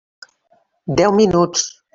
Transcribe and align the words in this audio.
Deu 1.01 1.15
minuts. 1.21 1.71